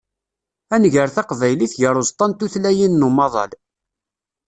[0.73, 3.51] Ad nger taqbaylit gar uẓeṭṭa n tutlayin n umaḍal.